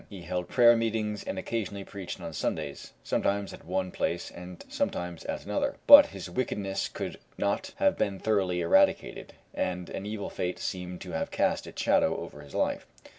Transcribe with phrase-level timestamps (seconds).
[0.09, 5.23] He held prayer meetings and occasionally preached on Sundays, sometimes at one place and sometimes
[5.25, 10.57] at another; but his wickedness could not have been thoroughly eradicated, and an evil fate
[10.57, 12.87] seemed to have cast its shadow over his life.